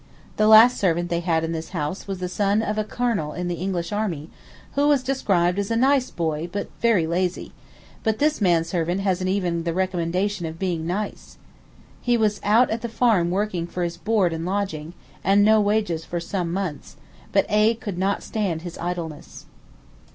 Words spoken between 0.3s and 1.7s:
The last servant they had in this